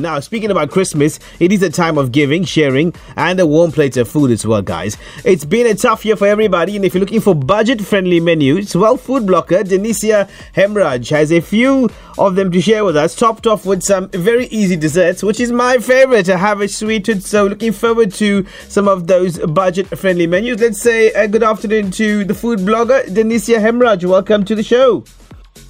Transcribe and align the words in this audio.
Now, 0.00 0.18
speaking 0.20 0.50
about 0.50 0.70
Christmas, 0.70 1.20
it 1.38 1.52
is 1.52 1.62
a 1.62 1.68
time 1.68 1.98
of 1.98 2.10
giving, 2.10 2.44
sharing, 2.44 2.94
and 3.16 3.38
a 3.38 3.46
warm 3.46 3.70
plate 3.70 3.98
of 3.98 4.08
food 4.08 4.30
as 4.30 4.46
well, 4.46 4.62
guys. 4.62 4.96
It's 5.24 5.44
been 5.44 5.66
a 5.66 5.74
tough 5.74 6.06
year 6.06 6.16
for 6.16 6.26
everybody, 6.26 6.74
and 6.74 6.84
if 6.84 6.94
you're 6.94 7.00
looking 7.00 7.20
for 7.20 7.34
budget 7.34 7.82
friendly 7.82 8.18
menus, 8.18 8.74
well, 8.74 8.96
food 8.96 9.24
blogger 9.24 9.62
Denisiya 9.62 10.30
Hemraj 10.54 11.10
has 11.10 11.30
a 11.30 11.40
few 11.40 11.90
of 12.16 12.34
them 12.34 12.50
to 12.52 12.60
share 12.62 12.84
with 12.84 12.96
us, 12.96 13.14
topped 13.14 13.46
off 13.46 13.66
with 13.66 13.82
some 13.82 14.08
very 14.10 14.46
easy 14.46 14.76
desserts, 14.76 15.22
which 15.22 15.38
is 15.38 15.52
my 15.52 15.76
favorite. 15.76 16.30
I 16.30 16.38
have 16.38 16.62
a 16.62 16.68
sweetened, 16.68 17.22
so 17.22 17.46
looking 17.46 17.72
forward 17.72 18.12
to 18.14 18.46
some 18.68 18.88
of 18.88 19.06
those 19.06 19.38
budget 19.38 19.86
friendly 19.98 20.26
menus. 20.26 20.60
Let's 20.60 20.80
say 20.80 21.08
a 21.08 21.28
good 21.28 21.42
afternoon 21.42 21.90
to 21.92 22.24
the 22.24 22.34
food 22.34 22.60
blogger 22.60 23.04
Denisiya 23.06 23.58
Hemraj. 23.58 24.04
Welcome 24.06 24.46
to 24.46 24.54
the 24.54 24.62
show. 24.62 25.04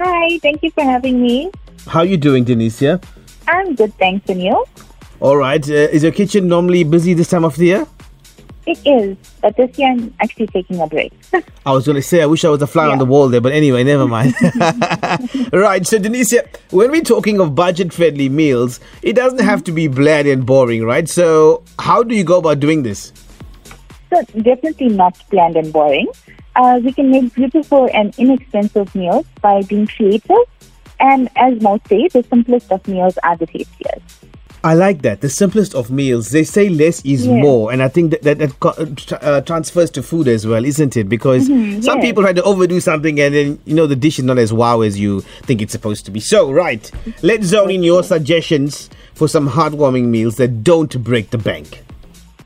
Hi, 0.00 0.38
thank 0.38 0.62
you 0.62 0.70
for 0.70 0.82
having 0.82 1.20
me. 1.20 1.50
How 1.86 2.00
are 2.00 2.06
you 2.06 2.16
doing, 2.16 2.46
Denisiya? 2.46 3.02
I'm 3.46 3.74
good, 3.74 3.94
thanks, 3.94 4.28
and 4.28 4.42
you? 4.42 4.64
All 5.20 5.36
right. 5.36 5.68
Uh, 5.68 5.72
is 5.72 6.02
your 6.02 6.12
kitchen 6.12 6.48
normally 6.48 6.84
busy 6.84 7.14
this 7.14 7.28
time 7.28 7.44
of 7.44 7.56
the 7.56 7.66
year? 7.66 7.86
It 8.66 8.78
is, 8.86 9.16
but 9.42 9.56
this 9.56 9.78
year 9.78 9.90
I'm 9.90 10.14
actually 10.20 10.46
taking 10.46 10.80
a 10.80 10.86
break. 10.86 11.12
I 11.66 11.72
was 11.72 11.84
going 11.84 11.96
to 11.96 12.02
say, 12.02 12.22
I 12.22 12.26
wish 12.26 12.46
I 12.46 12.48
was 12.48 12.62
a 12.62 12.66
fly 12.66 12.86
on 12.88 12.98
the 12.98 13.04
wall 13.04 13.28
there, 13.28 13.42
but 13.42 13.52
anyway, 13.52 13.84
never 13.84 14.08
mind. 14.08 14.34
right. 15.52 15.86
So, 15.86 15.98
Denisiya, 15.98 16.46
when 16.70 16.90
we're 16.90 17.02
talking 17.02 17.40
of 17.40 17.54
budget 17.54 17.92
friendly 17.92 18.30
meals, 18.30 18.80
it 19.02 19.12
doesn't 19.14 19.40
have 19.40 19.64
to 19.64 19.72
be 19.72 19.86
bland 19.88 20.28
and 20.28 20.46
boring, 20.46 20.84
right? 20.84 21.06
So, 21.06 21.62
how 21.78 22.02
do 22.02 22.14
you 22.14 22.24
go 22.24 22.38
about 22.38 22.60
doing 22.60 22.84
this? 22.84 23.12
so 24.14 24.40
definitely 24.40 24.88
not 24.88 25.16
bland 25.30 25.56
and 25.56 25.72
boring. 25.72 26.08
Uh, 26.56 26.80
we 26.84 26.92
can 26.92 27.10
make 27.10 27.34
beautiful 27.34 27.88
and 27.92 28.16
inexpensive 28.18 28.94
meals 28.94 29.26
by 29.40 29.62
being 29.62 29.86
creative. 29.86 30.46
And 31.00 31.28
as 31.36 31.60
most 31.60 31.86
say, 31.88 32.08
the 32.08 32.22
simplest 32.24 32.70
of 32.70 32.86
meals 32.88 33.18
are 33.22 33.36
the 33.36 33.46
tastiest. 33.46 34.24
I 34.62 34.72
like 34.72 35.02
that. 35.02 35.20
The 35.20 35.28
simplest 35.28 35.74
of 35.74 35.90
meals. 35.90 36.30
They 36.30 36.42
say 36.42 36.70
less 36.70 37.04
is 37.04 37.26
Yeah. 37.26 37.34
more, 37.34 37.70
and 37.70 37.82
I 37.82 37.88
think 37.88 38.12
that 38.12 38.22
that, 38.22 38.38
that 38.38 39.12
uh, 39.12 39.16
uh, 39.16 39.40
transfers 39.42 39.90
to 39.90 40.02
food 40.02 40.26
as 40.26 40.46
well, 40.46 40.64
isn't 40.64 40.96
it? 40.96 41.06
Because 41.06 41.46
some 41.46 41.98
yeah. 41.98 42.00
people 42.00 42.22
try 42.22 42.32
to 42.32 42.42
overdo 42.44 42.80
something, 42.80 43.20
and 43.20 43.34
then 43.34 43.58
you 43.66 43.74
know 43.74 43.86
the 43.86 43.94
dish 43.96 44.18
is 44.18 44.24
not 44.24 44.38
as 44.38 44.54
wow 44.54 44.80
as 44.80 44.98
you 44.98 45.20
think 45.42 45.60
it's 45.60 45.72
supposed 45.72 46.06
to 46.06 46.10
be. 46.10 46.18
So, 46.18 46.50
right, 46.50 46.90
let's 47.20 47.44
zone 47.44 47.70
in 47.70 47.82
your 47.82 48.02
suggestions 48.02 48.88
for 49.12 49.28
some 49.28 49.50
heartwarming 49.50 50.04
meals 50.06 50.36
that 50.36 50.64
don't 50.64 50.96
break 51.04 51.28
the 51.28 51.38
bank. 51.38 51.84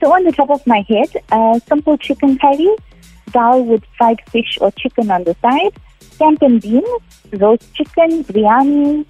So 0.01 0.13
on 0.13 0.25
the 0.25 0.33
top 0.33 0.51
of 0.51 0.67
my 0.67 0.85
head, 0.89 1.11
uh, 1.31 1.61
simple 1.69 1.97
chicken 1.99 2.37
curry, 2.39 2.69
dal 3.31 3.65
with 3.65 3.85
fried 3.97 4.21
fish 4.29 4.59
or 4.61 4.73
chicken 4.73 5.11
on 5.13 5.23
the 5.23 5.37
side, 5.41 5.73
and 6.21 6.61
beans, 6.61 6.85
roast 7.33 7.73
chicken, 7.75 8.25
biryani, 8.25 9.05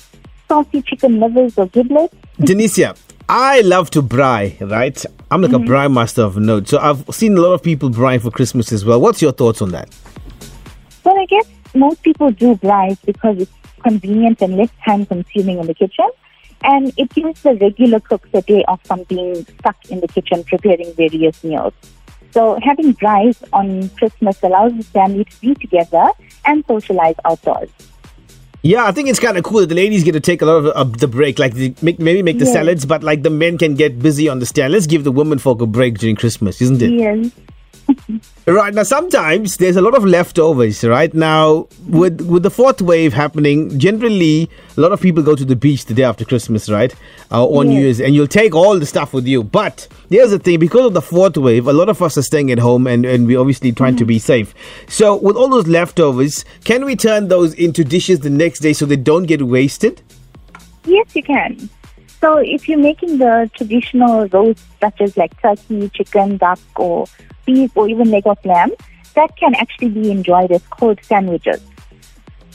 saucy 0.49 0.83
chicken 0.83 1.21
livers 1.21 1.57
or 1.59 1.67
giblets. 1.67 2.15
Denisiya, 2.41 2.99
I 3.29 3.61
love 3.61 3.91
to 3.91 4.03
braai, 4.03 4.59
right? 4.71 5.05
I'm 5.31 5.43
like 5.43 5.53
a 5.53 5.57
mm-hmm. 5.57 5.71
braai 5.71 5.93
master 5.93 6.23
of 6.23 6.37
note. 6.39 6.69
So 6.69 6.79
I've 6.79 7.05
seen 7.11 7.37
a 7.37 7.41
lot 7.41 7.53
of 7.53 7.63
people 7.63 7.91
braai 7.91 8.21
for 8.21 8.31
Christmas 8.31 8.73
as 8.73 8.85
well. 8.85 9.01
What's 9.01 9.21
your 9.21 9.33
thoughts 9.33 9.61
on 9.61 9.71
that? 9.73 9.95
Well, 11.05 11.19
I 11.19 11.27
guess 11.27 11.47
most 11.75 12.03
people 12.03 12.31
do 12.31 12.55
braai 12.57 12.97
because 13.05 13.39
it's 13.39 13.53
convenient 13.83 14.41
and 14.41 14.57
less 14.57 14.71
time 14.85 15.07
consuming 15.07 15.59
in 15.59 15.67
the 15.67 15.75
kitchen. 15.75 16.09
And 16.63 16.93
it 16.97 17.11
gives 17.11 17.43
the 17.43 17.55
regular 17.55 18.01
cooks 18.01 18.29
a 18.35 18.43
day 18.43 18.65
off 18.67 18.83
from 18.85 19.05
being 19.05 19.45
stuck 19.61 19.77
in 19.91 20.01
the 20.01 20.09
kitchen 20.09 20.43
preparing 20.45 20.93
various 20.95 21.45
meals. 21.45 21.75
So 22.33 22.59
having 22.63 22.95
braais 22.95 23.43
on 23.53 23.89
Christmas 23.91 24.43
allows 24.43 24.77
the 24.77 24.85
family 24.85 25.25
to 25.25 25.41
be 25.41 25.55
together 25.55 26.07
and 26.45 26.65
socialize 26.67 27.15
outdoors. 27.25 27.71
Yeah, 28.63 28.85
I 28.87 28.93
think 28.93 29.09
it's 29.09 29.21
kind 29.21 29.39
of 29.39 29.45
cool 29.45 29.61
that 29.61 29.69
the 29.69 29.75
ladies 29.77 30.03
get 30.03 30.13
to 30.13 30.21
take 30.21 30.43
a 30.43 30.45
lot 30.45 30.57
of 30.57 30.67
uh, 30.67 30.85
the 30.85 31.07
break, 31.07 31.39
like 31.39 31.55
the, 31.55 31.75
make, 31.81 32.01
maybe 32.01 32.23
make 32.23 32.39
the 32.39 32.45
Yeah. 32.45 32.53
salads, 32.53 32.85
but 32.85 33.03
like 33.05 33.23
the 33.23 33.31
men 33.31 33.57
can 33.57 33.75
get 33.75 34.01
busy 34.01 34.29
on 34.29 34.41
the 34.41 34.47
stand. 34.47 34.73
Let's 34.73 34.87
give 34.87 35.05
the 35.05 35.13
women 35.13 35.39
folk 35.39 35.63
a 35.63 35.67
break 35.67 35.99
during 35.99 36.17
Christmas, 36.17 36.61
isn't 36.61 36.83
it? 36.83 36.91
Yes. 36.91 37.31
Right 38.47 38.73
now, 38.73 38.83
sometimes 38.83 39.59
there's 39.59 39.77
a 39.77 39.83
lot 39.83 39.95
of 39.95 40.07
leftovers. 40.07 40.83
Right 40.83 41.13
now, 41.13 41.69
with 41.87 42.23
with 42.23 42.43
the 42.43 42.51
fourth 42.51 42.81
wave 42.81 43.13
happening, 43.13 43.79
generally 43.79 44.49
a 44.75 44.81
lot 44.81 44.91
of 44.91 45.03
people 45.03 45.23
go 45.23 45.37
to 45.37 45.45
the 45.45 45.55
beach 45.55 45.85
the 45.85 45.93
day 45.93 46.05
after 46.05 46.25
Christmas, 46.25 46.71
right, 46.71 46.95
uh, 47.31 47.45
or 47.45 47.65
New 47.65 47.79
Year's, 47.79 48.01
and 48.01 48.15
you'll 48.15 48.27
take 48.27 48.55
all 48.55 48.79
the 48.79 48.87
stuff 48.87 49.13
with 49.13 49.27
you. 49.27 49.45
But 49.45 49.87
here's 50.09 50.31
the 50.31 50.39
thing: 50.39 50.59
because 50.61 50.87
of 50.87 50.95
the 50.95 51.03
fourth 51.03 51.37
wave, 51.37 51.67
a 51.69 51.75
lot 51.75 51.91
of 51.91 52.01
us 52.01 52.17
are 52.17 52.23
staying 52.23 52.51
at 52.51 52.59
home, 52.59 52.87
and 52.87 53.05
and 53.05 53.27
we're 53.27 53.39
obviously 53.39 53.71
trying 53.71 53.97
to 53.97 54.07
be 54.07 54.19
safe. 54.19 54.55
So, 54.89 55.17
with 55.17 55.37
all 55.37 55.51
those 55.51 55.67
leftovers, 55.67 56.47
can 56.65 56.87
we 56.87 56.97
turn 56.97 57.29
those 57.29 57.53
into 57.53 57.85
dishes 57.85 58.21
the 58.21 58.31
next 58.31 58.61
day 58.61 58.73
so 58.73 58.87
they 58.87 58.97
don't 58.97 59.25
get 59.25 59.43
wasted? 59.43 60.01
Yes, 60.87 61.15
you 61.15 61.23
can. 61.23 61.69
So 62.21 62.39
if 62.39 62.69
you're 62.69 62.79
making 62.79 63.19
the 63.19 63.49
traditional 63.55 64.27
roast, 64.29 64.65
such 64.81 65.01
as 65.01 65.17
like 65.17 65.41
turkey, 65.41 65.89
chicken, 65.91 66.37
duck, 66.37 66.59
or 66.77 67.07
beef, 67.47 67.77
or 67.77 67.89
even 67.89 68.11
leg 68.11 68.27
of 68.27 68.45
lamb, 68.45 68.73
that 69.15 69.37
can 69.37 69.55
actually 69.55 69.91
be 69.91 70.11
enjoyed 70.11 70.51
as 70.51 70.63
cold 70.71 70.99
sandwiches 71.03 71.63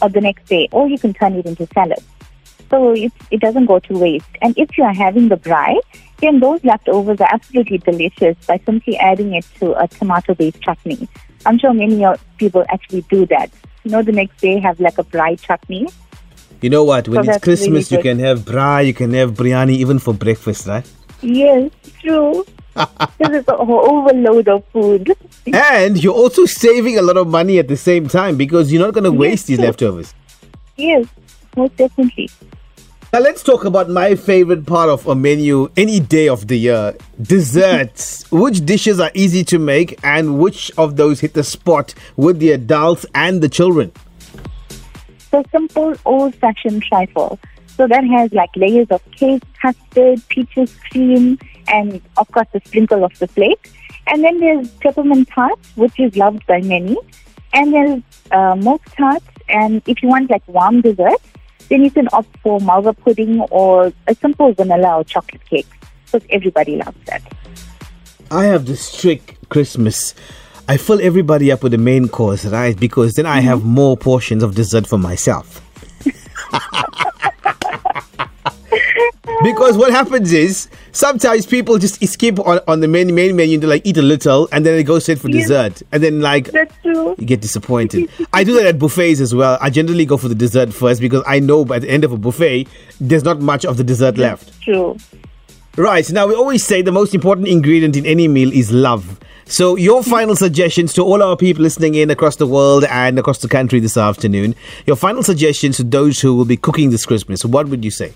or 0.01 0.09
the 0.09 0.21
next 0.21 0.45
day, 0.45 0.67
or 0.71 0.87
you 0.89 0.97
can 0.97 1.13
turn 1.13 1.33
it 1.33 1.45
into 1.45 1.65
salad. 1.67 1.99
So 2.69 2.91
it, 2.91 3.11
it 3.31 3.39
doesn't 3.39 3.67
go 3.67 3.79
to 3.79 3.97
waste. 3.97 4.29
And 4.41 4.57
if 4.57 4.77
you 4.77 4.83
are 4.83 4.93
having 4.93 5.29
the 5.29 5.37
braai, 5.37 5.79
then 6.19 6.39
those 6.39 6.63
leftovers 6.63 7.21
are 7.21 7.29
absolutely 7.31 7.77
delicious 7.77 8.35
by 8.45 8.59
simply 8.65 8.97
adding 8.97 9.33
it 9.33 9.45
to 9.59 9.79
a 9.81 9.87
tomato-based 9.87 10.61
chutney. 10.61 11.07
I'm 11.45 11.59
sure 11.59 11.73
many 11.73 12.03
people 12.37 12.65
actually 12.69 13.01
do 13.03 13.25
that. 13.27 13.51
You 13.83 13.91
know, 13.91 14.01
the 14.01 14.11
next 14.11 14.39
day 14.39 14.59
have 14.59 14.79
like 14.79 14.97
a 14.97 15.03
braai 15.03 15.39
chutney. 15.39 15.87
You 16.63 16.69
know 16.69 16.85
what? 16.85 17.09
When 17.09 17.15
So 17.15 17.19
it's 17.19 17.27
that's 17.27 17.45
really 17.45 17.57
Christmas, 17.57 17.91
you 17.91 18.01
can 18.01 18.19
have 18.19 18.39
braai, 18.39 18.87
you 18.87 18.93
can 18.93 19.13
have 19.13 19.33
biryani, 19.33 19.71
even 19.71 19.99
for 19.99 20.13
breakfast, 20.13 20.65
right? 20.65 20.89
Yes, 21.21 21.69
true. 21.99 22.45
this 22.75 23.29
is 23.31 23.45
an 23.49 23.55
overload 23.59 24.47
of 24.47 24.63
food. 24.71 25.13
And 25.45 26.01
you're 26.01 26.13
also 26.13 26.45
saving 26.45 26.97
a 26.97 27.01
lot 27.01 27.17
of 27.17 27.27
money 27.27 27.59
at 27.59 27.67
the 27.67 27.75
same 27.75 28.07
time 28.07 28.37
because 28.37 28.71
you're 28.71 28.81
not 28.81 28.93
going 28.93 29.03
to 29.03 29.11
waste 29.11 29.47
these 29.47 29.57
true. 29.57 29.65
leftovers. 29.65 30.13
Yes, 30.77 31.05
most 31.57 31.75
definitely. 31.75 32.29
Now 33.11 33.19
let's 33.19 33.43
talk 33.43 33.65
about 33.65 33.89
my 33.89 34.15
favorite 34.15 34.65
part 34.65 34.89
of 34.89 35.05
a 35.05 35.15
menu 35.15 35.69
any 35.75 35.99
day 35.99 36.29
of 36.29 36.47
the 36.47 36.55
year 36.55 36.95
desserts. 37.21 38.25
which 38.31 38.65
dishes 38.65 39.01
are 39.01 39.11
easy 39.13 39.43
to 39.43 39.59
make 39.59 39.99
and 40.01 40.39
which 40.39 40.71
of 40.77 40.95
those 40.95 41.19
hit 41.19 41.33
the 41.33 41.43
spot 41.43 41.93
with 42.15 42.39
the 42.39 42.51
adults 42.53 43.05
and 43.13 43.41
the 43.41 43.49
children? 43.49 43.91
So 45.33 45.43
simple 45.51 45.95
old-fashioned 46.05 46.83
trifle. 46.83 47.39
So 47.75 47.87
that 47.87 48.03
has 48.03 48.31
like 48.33 48.51
layers 48.55 48.85
of 48.91 49.01
cake, 49.13 49.41
custard, 49.59 50.21
peaches 50.29 50.77
cream, 50.91 51.39
and 51.67 51.99
of 52.17 52.31
course 52.31 52.45
the 52.53 52.61
sprinkle 52.65 53.03
of 53.03 53.17
the 53.17 53.27
flake. 53.27 53.71
And 54.05 54.23
then 54.23 54.39
there's 54.39 54.69
peppermint 54.73 55.29
tart, 55.29 55.57
which 55.73 55.99
is 55.99 56.15
loved 56.15 56.45
by 56.45 56.61
many. 56.61 56.95
And 57.51 57.73
there's 57.73 58.03
uh, 58.29 58.55
milk 58.57 58.83
tart. 58.95 59.23
And 59.49 59.81
if 59.87 60.03
you 60.03 60.09
want 60.09 60.29
like 60.29 60.47
warm 60.47 60.81
dessert, 60.81 61.17
then 61.69 61.83
you 61.83 61.89
can 61.89 62.09
opt 62.13 62.37
for 62.43 62.59
malva 62.59 62.93
pudding 62.93 63.41
or 63.49 63.91
a 64.07 64.13
simple 64.13 64.53
vanilla 64.53 64.97
or 64.97 65.03
chocolate 65.03 65.43
cake. 65.49 65.65
Because 66.05 66.27
everybody 66.29 66.75
loves 66.75 67.03
that. 67.05 67.23
I 68.29 68.43
have 68.43 68.67
this 68.67 68.95
trick 68.95 69.39
Christmas. 69.49 70.13
I 70.67 70.77
fill 70.77 71.01
everybody 71.01 71.51
up 71.51 71.61
with 71.63 71.73
the 71.73 71.77
main 71.77 72.07
course, 72.07 72.45
right? 72.45 72.77
Because 72.79 73.15
then 73.15 73.25
I 73.25 73.41
have 73.41 73.63
more 73.65 73.97
portions 73.97 74.43
of 74.43 74.55
dessert 74.55 74.87
for 74.87 74.97
myself. 74.97 75.59
because 79.43 79.77
what 79.77 79.91
happens 79.91 80.31
is 80.31 80.69
sometimes 80.93 81.45
people 81.45 81.77
just 81.77 82.05
skip 82.07 82.39
on, 82.39 82.59
on 82.67 82.79
the 82.79 82.87
main 82.87 83.13
main 83.13 83.35
menu 83.35 83.59
to 83.59 83.67
like 83.67 83.81
eat 83.85 83.97
a 83.97 84.01
little 84.01 84.47
and 84.51 84.65
then 84.65 84.75
they 84.75 84.83
go 84.83 84.99
straight 84.99 85.19
for 85.19 85.27
Yes. 85.29 85.47
dessert 85.47 85.81
and 85.91 86.01
then 86.03 86.21
like 86.21 86.51
That's 86.51 86.73
you 86.83 87.15
get 87.25 87.41
disappointed. 87.41 88.09
I 88.31 88.43
do 88.45 88.53
that 88.55 88.65
at 88.65 88.79
buffets 88.79 89.19
as 89.19 89.35
well. 89.35 89.57
I 89.59 89.69
generally 89.69 90.05
go 90.05 90.15
for 90.17 90.27
the 90.29 90.35
dessert 90.35 90.73
first 90.73 91.01
because 91.01 91.23
I 91.27 91.39
know 91.39 91.65
by 91.65 91.79
the 91.79 91.89
end 91.89 92.03
of 92.05 92.11
a 92.13 92.17
buffet 92.17 92.67
there's 93.01 93.23
not 93.23 93.41
much 93.41 93.65
of 93.65 93.75
the 93.77 93.83
dessert 93.83 94.17
left. 94.17 94.61
True. 94.61 94.97
Right. 95.75 96.07
Now, 96.11 96.27
we 96.27 96.35
always 96.35 96.63
say 96.63 96.83
the 96.83 96.91
most 96.91 97.15
important 97.15 97.47
ingredient 97.47 97.95
in 97.95 98.05
any 98.05 98.27
meal 98.27 98.53
is 98.53 98.71
love. 98.71 99.19
So, 99.45 99.75
your 99.75 100.03
hmm. 100.03 100.09
final 100.09 100.35
suggestions 100.35 100.93
to 100.93 101.01
all 101.01 101.23
our 101.23 101.35
people 101.35 101.63
listening 101.63 101.95
in 101.95 102.11
across 102.11 102.35
the 102.35 102.45
world 102.45 102.83
and 102.85 103.17
across 103.17 103.39
the 103.39 103.47
country 103.47 103.79
this 103.79 103.97
afternoon, 103.97 104.53
your 104.85 104.95
final 104.95 105.23
suggestions 105.23 105.77
to 105.77 105.83
those 105.83 106.21
who 106.21 106.35
will 106.35 106.45
be 106.45 106.57
cooking 106.57 106.91
this 106.91 107.07
Christmas, 107.07 107.43
what 107.43 107.69
would 107.69 107.83
you 107.83 107.89
say? 107.89 108.13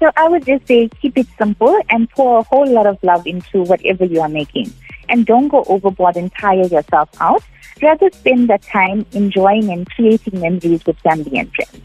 So 0.00 0.10
I 0.16 0.28
would 0.28 0.44
just 0.44 0.66
say 0.66 0.88
keep 1.00 1.16
it 1.16 1.28
simple 1.38 1.80
and 1.88 2.10
pour 2.10 2.40
a 2.40 2.42
whole 2.42 2.68
lot 2.68 2.86
of 2.86 2.98
love 3.04 3.26
into 3.28 3.62
whatever 3.62 4.04
you 4.04 4.20
are 4.20 4.28
making. 4.28 4.72
And 5.08 5.26
don't 5.26 5.46
go 5.46 5.62
overboard 5.68 6.16
and 6.16 6.34
tire 6.34 6.66
yourself 6.66 7.10
out. 7.20 7.44
Rather 7.80 8.10
spend 8.10 8.48
that 8.48 8.62
time 8.62 9.06
enjoying 9.12 9.70
and 9.70 9.88
creating 9.90 10.40
memories 10.40 10.84
with 10.84 10.98
family 10.98 11.38
and 11.38 11.54
friends. 11.54 11.80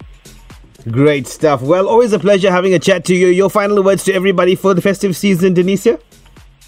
Great 0.91 1.25
stuff. 1.27 1.61
Well, 1.61 1.87
always 1.87 2.13
a 2.13 2.19
pleasure 2.19 2.51
having 2.51 2.73
a 2.73 2.79
chat 2.79 3.05
to 3.05 3.15
you. 3.15 3.27
Your 3.27 3.49
final 3.49 3.81
words 3.83 4.03
to 4.03 4.13
everybody 4.13 4.55
for 4.55 4.73
the 4.73 4.81
festive 4.81 5.15
season, 5.17 5.55
Denisiya? 5.55 5.99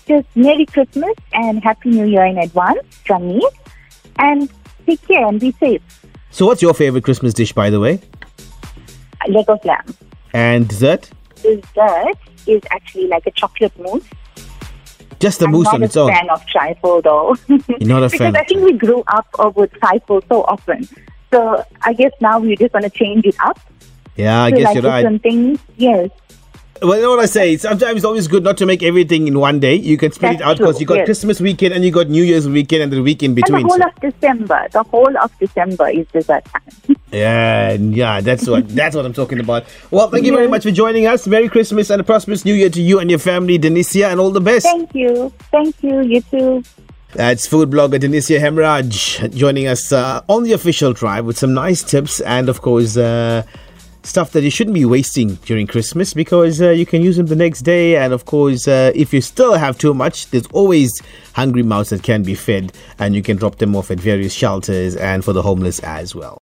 Just 0.08 0.28
Merry 0.36 0.66
Christmas 0.66 1.14
and 1.34 1.64
Happy 1.64 1.90
New 1.92 2.06
Year 2.06 2.26
in 2.26 2.38
advance 2.40 2.80
from 3.06 3.28
me. 3.28 3.48
And 4.18 4.50
take 4.88 5.06
care 5.08 5.28
and 5.28 5.40
be 5.40 5.52
safe. 5.60 5.82
So, 6.32 6.48
what's 6.48 6.62
your 6.64 6.74
favorite 6.74 7.04
Christmas 7.04 7.34
dish, 7.34 7.54
by 7.54 7.70
the 7.70 7.80
way? 7.80 8.02
Leg 9.28 9.46
of 9.50 9.64
lamb. 9.66 9.86
And 10.34 10.68
dessert? 10.68 11.10
dessert 11.42 12.18
is 12.48 12.62
actually 12.72 13.08
like 13.08 13.28
a 13.28 13.32
chocolate 13.32 13.78
mousse. 13.80 14.04
Just 15.20 15.40
the 15.40 15.46
I'm 15.46 15.52
mousse 15.52 15.66
not 15.66 15.76
on 15.76 15.82
a 15.84 15.86
its 15.86 15.98
own. 15.98 16.10
fan 16.12 16.30
of 16.30 16.46
trifle 16.48 17.02
though. 17.02 17.36
You're 17.48 17.60
not 17.82 18.04
a 18.04 18.08
because 18.10 18.20
fan 18.20 18.36
I 18.36 18.44
think 18.44 18.62
we 18.64 18.74
grew 18.74 19.04
up 19.08 19.28
with 19.56 19.72
trifle 19.74 20.22
so 20.30 20.44
often. 20.44 20.88
So 21.32 21.64
I 21.82 21.94
guess 21.94 22.12
now 22.22 22.40
we 22.40 22.56
just 22.56 22.74
want 22.74 22.86
to 22.86 22.90
change 22.90 23.26
it 23.26 23.36
up 23.42 23.60
Yeah, 24.18 24.44
I 24.44 24.52
to 24.52 24.58
guess 24.58 24.66
like 24.66 24.76
you're 24.76 24.84
right. 24.84 25.22
things. 25.22 25.60
Yes. 25.78 26.10
Well, 26.82 26.96
you 26.96 27.02
know 27.04 27.10
what 27.10 27.20
I 27.20 27.26
say? 27.26 27.58
Sometimes 27.58 27.98
it's 27.98 28.06
always 28.06 28.28
good 28.28 28.44
not 28.44 28.58
to 28.58 28.66
make 28.66 28.84
everything 28.84 29.28
in 29.28 29.40
one 29.40 29.60
day. 29.60 29.76
You 29.76 29.98
can 29.98 30.12
split 30.12 30.34
it 30.36 30.42
out 30.42 30.58
because 30.58 30.80
you 30.80 30.86
got 30.86 30.98
yes. 30.98 31.06
Christmas 31.06 31.42
weekend 31.42 31.74
and 31.74 31.84
you 31.84 31.90
got 31.90 32.08
New 32.08 32.24
Year's 32.24 32.48
weekend 32.48 32.84
and 32.84 32.92
the 32.92 33.02
week 33.02 33.24
in 33.24 33.32
And 33.32 33.38
the 33.38 33.62
whole 33.62 33.70
So- 33.70 33.84
of 33.84 33.96
December, 34.00 34.68
the 34.72 34.84
whole 34.84 35.18
of 35.18 35.32
December 35.40 35.90
is 35.90 36.06
dessert 36.14 36.46
time. 36.46 36.96
yeah, 37.12 37.72
yeah, 37.74 38.22
that's 38.22 38.48
what 38.48 38.70
that's 38.70 38.96
what 38.96 39.06
I'm 39.06 39.14
talking 39.14 39.40
about. 39.40 39.66
Well, 39.90 40.10
thank 40.10 40.26
you 40.26 40.36
very 40.36 40.48
much 40.48 40.64
for 40.64 40.72
joining 40.72 41.08
us. 41.08 41.26
Merry 41.26 41.50
Christmas 41.50 41.90
and 41.90 42.00
a 42.00 42.04
prosperous 42.04 42.46
New 42.46 42.54
Year 42.54 42.70
to 42.70 42.82
you 42.82 43.00
and 43.00 43.10
your 43.10 43.20
family, 43.20 43.58
Denisiya, 43.58 44.12
and 44.12 44.20
all 44.20 44.30
the 44.32 44.42
best. 44.42 44.66
Thank 44.68 44.94
you. 44.94 45.34
Thank 45.52 45.82
you. 45.82 46.02
You 46.02 46.22
too. 46.22 46.64
That's 47.14 47.48
food 47.48 47.72
blogger 47.72 47.98
Denisiya 48.00 48.40
Hemraj 48.40 49.34
joining 49.36 49.66
us 49.68 49.92
uh, 49.92 50.22
on 50.28 50.44
the 50.44 50.54
official 50.54 50.94
tribe 50.94 51.26
with 51.26 51.38
some 51.40 51.54
nice 51.54 51.82
tips 51.82 52.20
and, 52.22 52.50
of 52.50 52.62
course, 52.62 52.98
uh, 52.98 53.44
stuff 54.08 54.32
that 54.32 54.44
you 54.44 54.50
shouldn't 54.50 54.74
be 54.74 54.86
wasting 54.86 55.36
during 55.46 55.68
Christmas 55.68 56.14
because 56.14 56.62
uh, 56.62 56.70
you 56.70 56.86
can 56.86 57.02
use 57.04 57.18
them 57.18 57.28
the 57.28 57.36
next 57.36 57.62
day. 57.62 57.98
And, 57.98 58.14
of 58.14 58.26
course, 58.26 58.68
uh, 58.68 58.92
if 58.96 59.14
you 59.14 59.22
still 59.22 59.54
have 59.54 59.78
too 59.78 59.94
much, 59.94 60.28
there's 60.32 60.48
always 60.48 60.92
hungry 61.34 61.64
mouths 61.64 61.90
that 61.90 62.04
can 62.04 62.24
be 62.24 62.36
fed, 62.36 62.74
and 63.00 63.16
you 63.16 63.22
can 63.22 63.38
drop 63.38 63.58
them 63.58 63.76
off 63.76 63.92
at 63.92 64.00
various 64.00 64.34
shelters 64.34 64.96
and 64.96 65.24
for 65.24 65.34
the 65.34 65.42
homeless 65.42 65.80
as 65.80 66.16
well. 66.16 66.36